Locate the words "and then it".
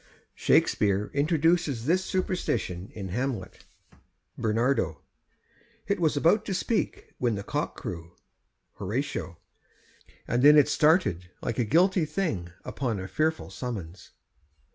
10.27-10.67